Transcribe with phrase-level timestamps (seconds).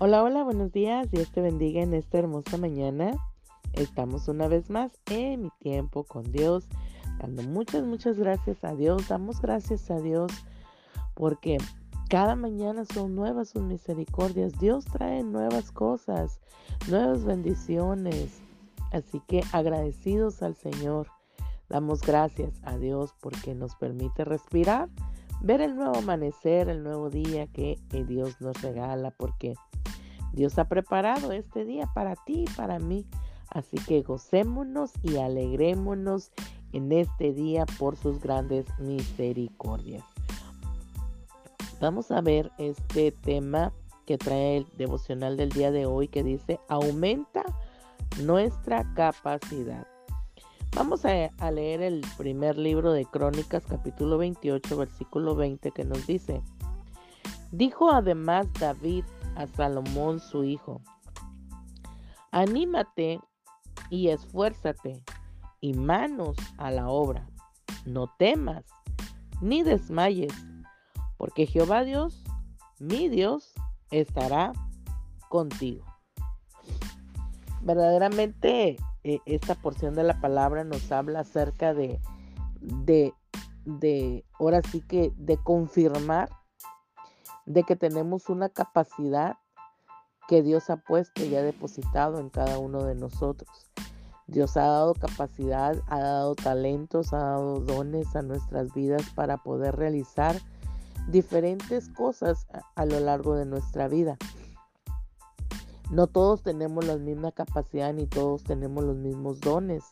[0.00, 1.10] Hola, hola, buenos días.
[1.10, 3.16] Dios te bendiga en esta hermosa mañana.
[3.72, 6.68] Estamos una vez más en mi tiempo con Dios,
[7.18, 9.08] dando muchas, muchas gracias a Dios.
[9.08, 10.30] Damos gracias a Dios
[11.14, 11.58] porque
[12.08, 14.52] cada mañana son nuevas sus misericordias.
[14.60, 16.38] Dios trae nuevas cosas,
[16.88, 18.40] nuevas bendiciones.
[18.92, 21.08] Así que agradecidos al Señor,
[21.68, 24.90] damos gracias a Dios porque nos permite respirar,
[25.40, 29.56] ver el nuevo amanecer, el nuevo día que Dios nos regala, porque
[30.32, 33.06] Dios ha preparado este día para ti y para mí.
[33.50, 36.30] Así que gocémonos y alegrémonos
[36.72, 40.04] en este día por sus grandes misericordias.
[41.80, 43.72] Vamos a ver este tema
[44.04, 47.44] que trae el devocional del día de hoy que dice aumenta
[48.22, 49.86] nuestra capacidad.
[50.74, 56.06] Vamos a, a, leer el primer libro de Crónicas capítulo 28 versículo 20 que nos
[56.06, 56.42] dice,
[57.52, 59.04] dijo además David
[59.38, 60.82] a Salomón su hijo.
[62.32, 63.20] Anímate
[63.88, 65.04] y esfuérzate
[65.60, 67.30] y manos a la obra.
[67.86, 68.64] No temas
[69.40, 70.34] ni desmayes,
[71.16, 72.24] porque Jehová Dios,
[72.80, 73.54] mi Dios,
[73.92, 74.52] estará
[75.28, 75.84] contigo.
[77.62, 82.00] Verdaderamente eh, esta porción de la palabra nos habla acerca de,
[82.60, 83.14] de,
[83.64, 86.28] de, ahora sí que, de confirmar
[87.48, 89.38] de que tenemos una capacidad
[90.28, 93.70] que Dios ha puesto y ha depositado en cada uno de nosotros.
[94.26, 99.76] Dios ha dado capacidad, ha dado talentos, ha dado dones a nuestras vidas para poder
[99.76, 100.38] realizar
[101.08, 104.18] diferentes cosas a, lo largo de nuestra vida.
[105.90, 109.82] No todos tenemos la misma capacidad ni todos tenemos los mismos dones.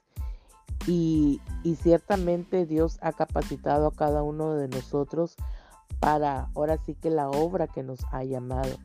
[0.86, 5.36] Y, y ciertamente Dios ha capacitado a cada uno de nosotros
[6.00, 8.76] para ahora sí que la obra que nos ha llamado.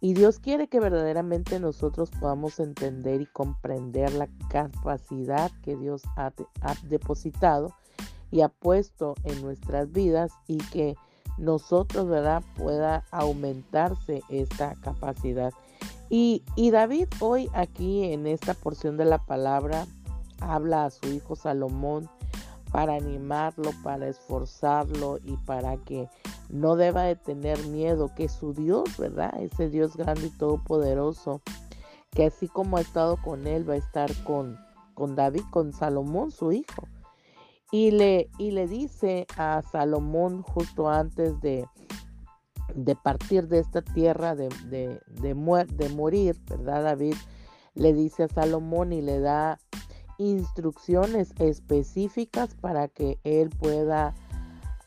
[0.00, 6.32] Y Dios quiere que verdaderamente nosotros podamos entender y comprender la capacidad que Dios ha,
[6.84, 7.74] depositado
[8.30, 10.94] y ha puesto en nuestras vidas y que
[11.36, 15.52] nosotros, ¿verdad?, pueda aumentarse esta capacidad.
[16.10, 19.86] Y, y David hoy aquí en esta porción de la palabra
[20.40, 22.08] habla a su hijo Salomón
[22.72, 26.08] para animarlo, para esforzarlo y para que
[26.48, 29.34] no deba de tener miedo, que su Dios, ¿verdad?
[29.40, 31.40] Ese Dios grande y todopoderoso,
[32.10, 34.58] que así como ha estado con él, va a estar con,
[34.94, 36.88] con David, con Salomón, su hijo.
[37.70, 41.66] Y le, y le dice a Salomón justo antes de,
[42.74, 46.84] de partir de esta tierra, de, de, de, de morir, ¿verdad?
[46.84, 47.14] David
[47.74, 49.58] le dice a Salomón y le da
[50.18, 54.14] instrucciones específicas para que él pueda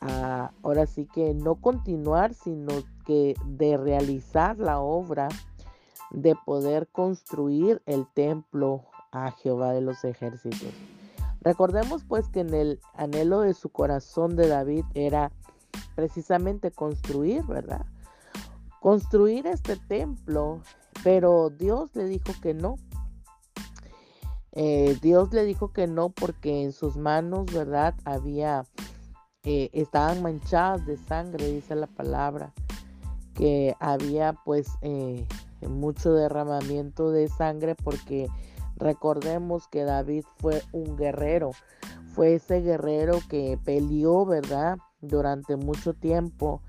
[0.00, 2.72] ah, ahora sí que no continuar, sino
[3.04, 5.28] que de realizar la obra
[6.10, 10.72] de poder construir el templo a Jehová de los ejércitos.
[11.40, 15.32] Recordemos pues que en el anhelo de su corazón de David era
[15.96, 17.84] precisamente construir, ¿verdad?
[18.80, 20.60] Construir este templo,
[21.02, 22.76] pero Dios le dijo que no,
[24.54, 27.94] eh, Dios le dijo que no porque en sus manos, ¿verdad?
[28.04, 28.66] Había,
[29.44, 32.52] eh, estaban manchadas de sangre, dice la palabra,
[33.34, 35.26] que había pues eh,
[35.66, 38.28] mucho derramamiento de sangre porque
[38.76, 41.52] recordemos que David fue un guerrero,
[42.14, 44.76] fue ese guerrero que peleó, ¿verdad?
[45.00, 46.60] Durante mucho tiempo.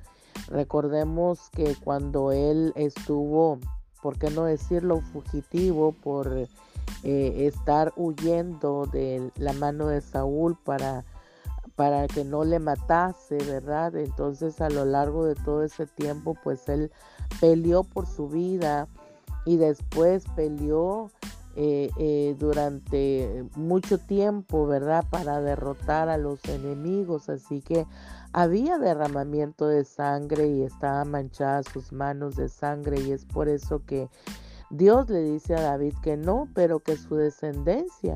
[0.47, 3.59] Recordemos que cuando él estuvo,
[4.01, 6.47] ¿por qué no decirlo, fugitivo por
[7.03, 11.05] eh, estar huyendo de la mano de Saúl para,
[11.75, 13.95] para que no le matase, ¿verdad?
[13.95, 16.91] Entonces a lo largo de todo ese tiempo, pues él
[17.39, 18.87] peleó por su vida
[19.45, 21.09] y después peleó
[21.55, 25.05] eh, eh, durante mucho tiempo, ¿verdad?
[25.11, 27.29] Para derrotar a los enemigos.
[27.29, 27.85] Así que
[28.31, 33.83] había derramamiento de sangre y estaban manchadas sus manos de sangre y es por eso
[33.85, 34.09] que
[34.73, 38.15] Dios le dice a David que no, pero que su descendencia,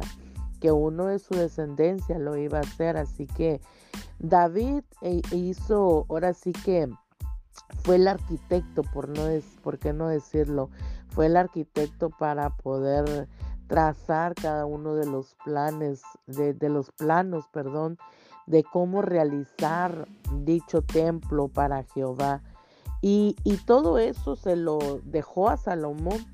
[0.59, 2.97] que uno de su descendencia lo iba a hacer.
[2.97, 3.61] Así que
[4.17, 6.89] David eh, hizo, ahora sí que
[7.83, 9.21] fue el arquitecto, por, no
[9.61, 10.71] por qué no decirlo,
[11.09, 13.27] fue el arquitecto para poder
[13.67, 17.99] trazar cada uno de los planes, de, los planos, perdón,
[18.47, 22.41] de cómo realizar dicho templo para Jehová.
[23.03, 26.25] Y, y todo eso se lo dejó a Salomón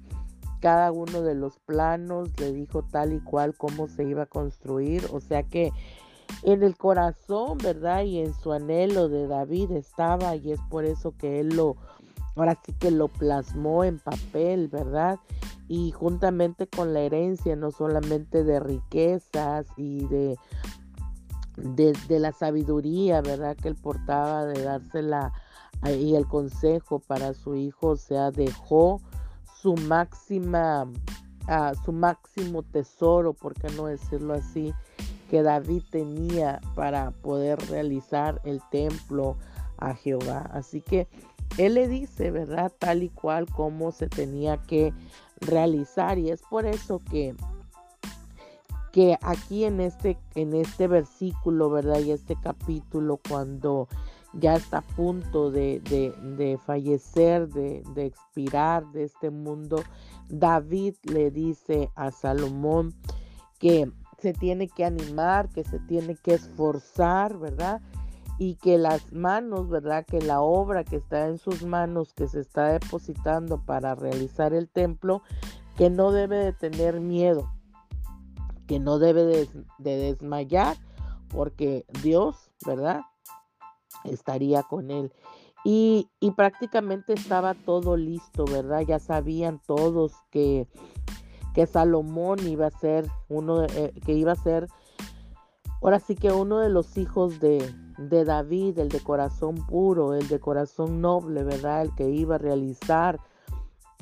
[0.63, 5.05] cada uno de los planos, le dijo tal y cual cómo se iba a construir,
[5.11, 5.73] o sea que
[6.43, 8.03] en el corazón, ¿verdad?
[8.03, 11.75] Y en su anhelo de David estaba y es por eso que él lo,
[12.37, 15.19] ahora sí que lo plasmó en papel, ¿verdad?
[15.67, 20.37] Y juntamente con la herencia, no solamente de riquezas y de,
[21.57, 23.57] de, la sabiduría, ¿verdad?
[23.57, 25.33] Que él portaba de dársela
[25.85, 29.01] y el consejo para su hijo, o sea, dejó
[29.63, 30.85] su máxima,
[31.85, 34.73] su máximo tesoro, por qué no decirlo así,
[35.29, 39.37] que David tenía para poder realizar el templo
[39.77, 40.49] a Jehová.
[40.51, 41.07] Así que
[41.57, 42.73] él le dice, ¿verdad?
[42.77, 44.93] Tal y cual como se tenía que
[45.39, 46.19] realizar.
[46.19, 47.33] Y es por eso que,
[48.91, 51.99] que aquí en este, en este versículo, ¿verdad?
[51.99, 53.87] Y este capítulo, cuando
[54.33, 59.83] ya está a punto de, de, fallecer, de, de, expirar de este mundo,
[60.29, 62.93] David le dice a Salomón
[63.59, 67.81] que se tiene que animar, que se tiene que esforzar, ¿verdad?
[68.37, 70.05] y que las manos, ¿verdad?
[70.05, 74.69] Que la obra que está en sus manos, que se está depositando para realizar el
[74.69, 75.21] templo,
[75.77, 77.51] que no debe de tener miedo,
[78.67, 79.47] que no debe de,
[79.77, 80.77] desmayar,
[81.29, 83.01] porque Dios, ¿verdad?
[84.03, 85.11] Estaría con él.
[85.65, 88.81] Y, prácticamente estaba todo listo, ¿verdad?
[88.81, 90.67] Ya sabían todos que,
[91.53, 94.67] que Salomón iba a ser uno, eh, que iba a ser,
[95.81, 100.27] ahora sí que uno de los hijos de, de David, el de corazón puro, el
[100.27, 101.83] de corazón noble, ¿verdad?
[101.83, 103.21] El que iba a realizar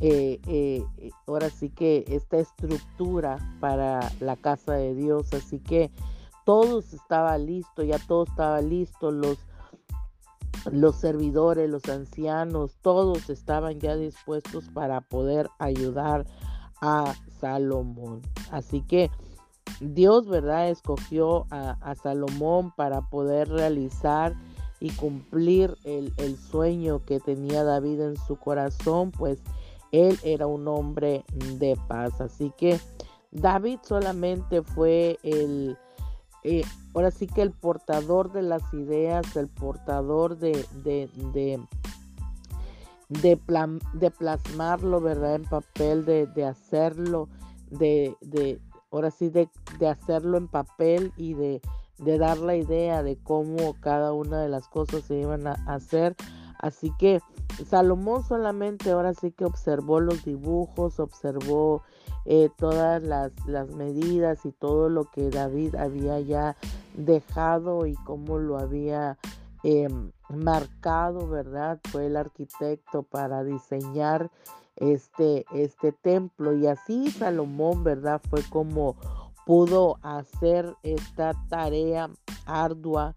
[0.04, 0.84] eh, eh,
[1.28, 5.32] ahora sí que esta estructura para la casa de Dios.
[5.34, 5.92] Así que
[6.44, 9.38] todo estaba listo, ya todo estaba listo, los,
[10.72, 16.26] los servidores, los ancianos, todos estaban ya dispuestos para poder ayudar
[16.82, 18.22] a Salomón.
[18.52, 19.10] Así que
[19.80, 20.70] Dios, ¿verdad?
[20.70, 24.36] Escogió a, Salomón para poder realizar
[24.80, 29.40] y cumplir el, sueño que tenía David en su corazón, pues
[29.92, 31.24] él era un hombre
[31.58, 32.20] de paz.
[32.20, 32.80] Así que
[33.32, 35.78] David solamente fue el,
[36.44, 41.60] eh, ahora sí que el portador de las ideas, el portador de, de, de,
[43.10, 45.36] de, plasmarlo, ¿verdad?
[45.36, 47.30] En papel, de, de hacerlo,
[47.70, 48.60] de, de,
[48.92, 49.50] ahora sí de,
[49.88, 51.62] hacerlo en papel y de,
[52.00, 56.16] dar la idea de cómo cada una de las cosas se iban a hacer.
[56.60, 57.22] Así que
[57.68, 61.84] Salomón solamente ahora sí que observó los dibujos, observó
[62.26, 63.32] eh, todas las,
[63.76, 66.56] medidas y todo lo que David había ya
[66.96, 69.18] dejado y cómo lo había
[69.64, 71.80] em, marcado, ¿verdad?
[71.92, 74.30] Fue el arquitecto para diseñar
[74.76, 76.54] este, este templo.
[76.56, 78.22] Y así Salomón, ¿verdad?
[78.30, 78.96] Fue como
[79.46, 82.10] pudo hacer esta tarea
[82.46, 83.16] ardua,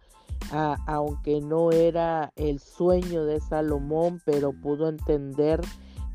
[0.86, 5.60] aunque no era el sueño de Salomón, pero pudo entender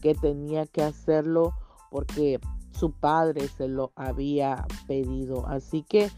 [0.02, 1.54] que tenía que hacerlo
[1.90, 2.40] porque
[2.80, 5.46] su padre se lo había pedido.
[5.48, 6.10] Así que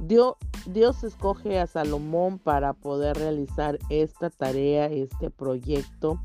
[0.00, 0.34] Dios,
[0.66, 6.20] Dios escoge a Salomón para poder realizar esta tarea, este proyecto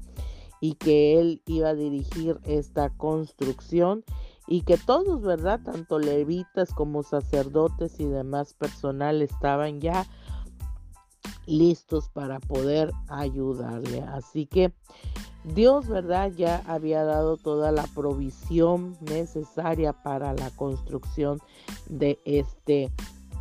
[0.59, 4.03] y que él iba a dirigir esta construcción
[4.47, 5.59] y que todos, ¿verdad?
[5.63, 10.07] Tanto levitas como sacerdotes y demás personal estaban ya
[11.45, 14.01] listos para poder ayudarle.
[14.01, 14.73] Así que
[15.43, 16.31] Dios, ¿verdad?
[16.35, 21.39] Ya había dado toda la provisión necesaria para la construcción
[21.87, 22.91] de este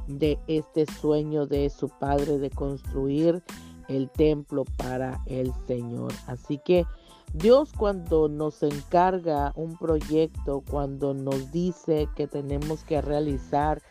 [0.07, 3.43] de este sueño de su padre de construir
[3.89, 6.13] el templo para el Señor.
[6.29, 6.87] Así que
[7.33, 13.83] Dios cuando nos encarga un proyecto, cuando nos dice que tenemos que realizar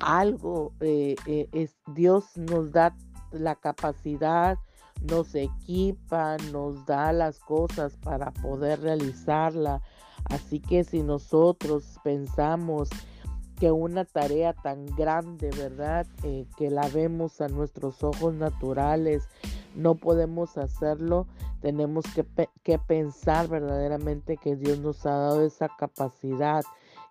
[0.00, 2.96] algo, eh, eh, es, Dios nos da
[3.32, 4.58] la capacidad,
[5.02, 9.80] nos equipa, nos da las cosas para poder realizarla.
[10.24, 12.90] Así que si nosotros pensamos
[13.58, 16.06] que una tarea tan grande, ¿verdad?
[16.22, 19.28] Eh, que la vemos a nuestros ojos naturales,
[19.74, 21.26] no podemos hacerlo,
[21.60, 22.26] tenemos que,
[22.62, 26.62] que, pensar verdaderamente que Dios nos ha dado esa capacidad,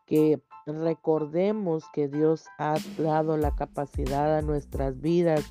[0.06, 0.42] que
[0.74, 5.46] recordemos que Dios ha dado la capacidad a nuestras vidas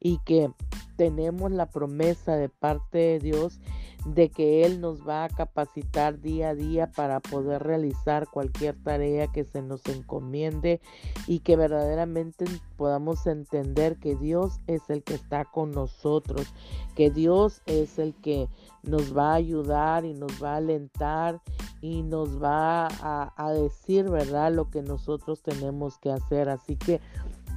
[0.00, 0.50] y que
[0.96, 3.60] tenemos la promesa de parte de Dios
[4.04, 9.28] de que Él nos va a capacitar día a día para poder realizar cualquier tarea
[9.28, 10.80] que se nos encomiende
[11.26, 12.44] y que verdaderamente
[12.76, 16.52] podamos entender que Dios es el que está con nosotros,
[16.94, 18.48] que Dios es el que
[18.82, 21.40] nos va a ayudar y nos va a alentar
[21.84, 22.88] y nos va
[23.36, 26.48] a, decir, ¿verdad?, lo que nosotros tenemos que hacer.
[26.48, 27.02] Así que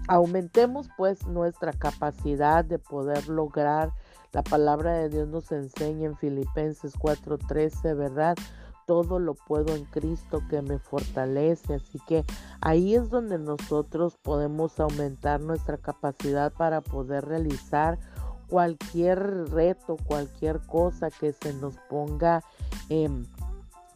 [0.09, 3.91] Aumentemos pues nuestra capacidad de poder lograr.
[4.31, 8.37] La palabra de Dios nos enseña en Filipenses 4:13, ¿verdad?
[8.85, 11.73] Todo lo puedo en Cristo que me fortalece.
[11.73, 12.23] Así que
[12.61, 17.99] ahí es donde nosotros podemos aumentar nuestra capacidad para poder realizar
[18.47, 22.43] cualquier reto, cualquier cosa que se nos ponga
[22.87, 23.27] en,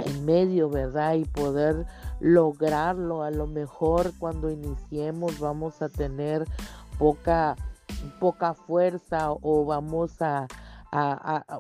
[0.06, 1.16] en medio, ¿verdad?
[1.16, 1.86] Y poder
[2.20, 3.24] lograrlo.
[3.24, 6.46] A lo mejor cuando iniciemos vamos a tener
[6.98, 7.56] poca,
[8.20, 10.48] poca fuerza o vamos a,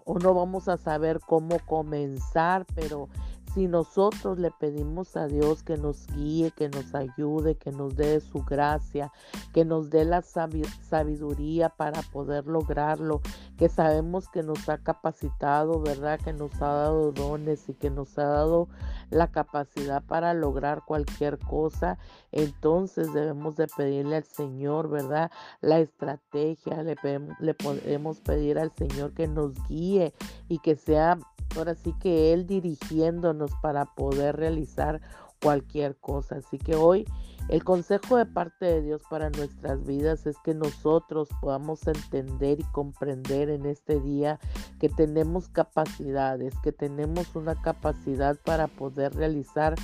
[0.05, 3.09] o no vamos a saber cómo comenzar, pero
[3.53, 8.19] si nosotros le pedimos a Dios que nos guíe, que nos ayude, que nos dé
[8.21, 9.11] su gracia,
[9.53, 13.21] que nos dé la sabiduría para poder lograrlo,
[13.57, 16.19] que sabemos que nos ha capacitado, ¿verdad?
[16.19, 18.69] Que nos ha dado dones y que nos ha dado
[19.09, 21.97] la capacidad para lograr cualquier cosa,
[22.31, 25.31] entonces debemos de pedirle al Señor, ¿verdad?
[25.59, 26.95] La estrategia, le,
[27.39, 30.13] le podemos pedir al Señor que nos guíe
[30.47, 31.17] y que sea
[31.57, 35.01] ahora sí que Él dirigiéndonos para poder realizar
[35.41, 36.35] cualquier cosa.
[36.35, 37.05] Así que hoy
[37.49, 42.63] el consejo de parte de Dios para nuestras vidas es que nosotros podamos entender y
[42.71, 44.39] comprender en este día
[44.79, 49.75] que tenemos capacidades, que tenemos una capacidad para poder realizar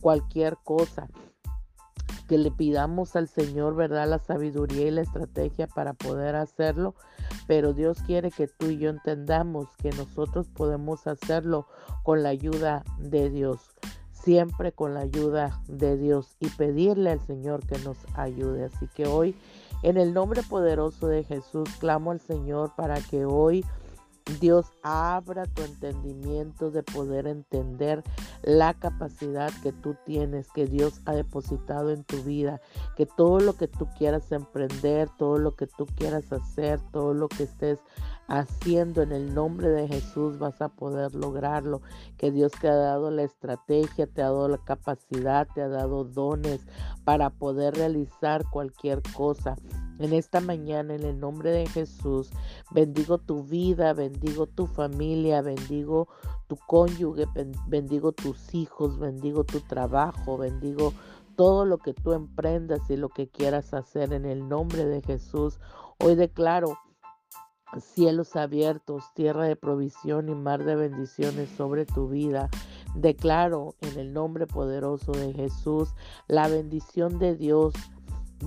[0.00, 1.08] cualquier cosa
[2.28, 4.08] que le pidamos al Señor, ¿verdad?
[4.08, 6.94] La sabiduría y la estrategia para poder hacerlo,
[7.46, 11.66] pero Dios quiere que tú y yo entendamos que nosotros podemos hacerlo
[12.02, 13.60] con la ayuda de Dios,
[14.12, 18.64] siempre con la ayuda de Dios y pedirle al Señor que nos ayude.
[18.64, 19.36] Así que hoy,
[19.82, 23.64] en el nombre poderoso de Jesús, clamo al Señor para que hoy
[24.40, 28.02] Dios abra tu entendimiento de poder entender
[28.42, 32.60] la capacidad que tú tienes, que Dios ha depositado en tu vida,
[32.96, 37.28] que todo lo que tú quieras emprender, todo lo que tú quieras hacer, todo lo
[37.28, 37.78] que estés
[38.28, 41.82] haciendo en el nombre de Jesús vas a poder lograrlo,
[42.16, 46.04] que Dios te ha dado la estrategia, te ha dado la capacidad, te ha dado
[46.04, 46.60] dones
[47.04, 49.56] para poder realizar cualquier cosa.
[50.02, 52.30] En esta mañana, en el nombre de Jesús,
[52.72, 56.08] bendigo tu vida, bendigo tu familia, bendigo
[56.48, 57.28] tu cónyuge,
[57.68, 60.92] bendigo tus hijos, bendigo tu trabajo, bendigo
[61.36, 65.60] todo lo que tú emprendas y lo que quieras hacer en el nombre de Jesús.
[66.00, 66.76] Hoy declaro
[67.80, 72.50] cielos abiertos, tierra de provisión y mar de bendiciones sobre tu vida.
[72.96, 75.94] Declaro en el nombre poderoso de Jesús
[76.26, 77.72] la bendición de Dios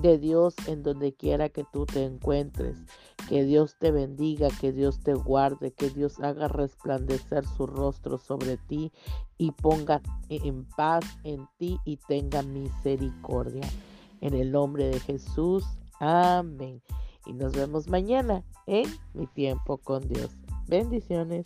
[0.01, 2.77] de Dios en donde quiera que tú te encuentres.
[3.29, 8.57] Que Dios te bendiga, que Dios te guarde, que Dios haga resplandecer su rostro sobre
[8.57, 8.91] ti
[9.37, 13.67] y ponga en paz en ti y tenga misericordia.
[14.21, 15.65] En el nombre de Jesús,
[15.99, 16.81] amén.
[17.25, 20.29] Y nos vemos mañana en mi tiempo con Dios.
[20.67, 21.43] Bendiciones.